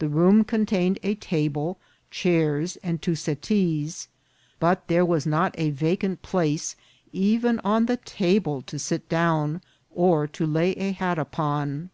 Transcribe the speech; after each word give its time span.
The 0.00 0.08
room 0.08 0.42
contain 0.42 0.96
ed 1.04 1.08
a 1.08 1.14
table, 1.14 1.78
chairs, 2.10 2.78
and 2.82 3.00
two 3.00 3.14
settees, 3.14 4.08
but 4.58 4.88
there 4.88 5.04
was 5.04 5.24
not 5.24 5.54
a 5.56 5.70
vacant 5.70 6.20
place 6.20 6.74
even 7.12 7.60
on 7.60 7.86
the 7.86 7.98
table 7.98 8.60
to 8.62 8.76
sit 8.76 9.08
down 9.08 9.62
or 9.88 10.26
to 10.26 10.46
lay 10.46 10.72
a 10.72 10.90
hat 10.90 11.16
upon. 11.16 11.90